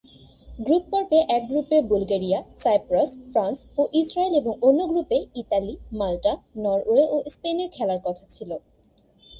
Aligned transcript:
Group 0.59 0.83
পর্বে 0.91 1.19
এক 1.27 1.43
গ্রুপে 1.47 1.77
বুলগেরিয়া, 1.81 2.39
সাইপ্রাস, 2.57 3.09
ফ্রান্স 3.31 3.59
ও 3.77 3.81
ইসরায়েল 3.93 4.33
এবং 4.35 4.53
অন্য 4.61 4.79
গ্রুপে 4.87 5.17
ইতালি, 5.35 5.73
মাল্টা, 5.91 6.33
নরওয়ে 6.55 7.03
ও 7.11 7.17
স্পেনের 7.29 7.69
খেলার 7.69 7.99
কথা 8.03 8.25
ছিল। 8.29 8.51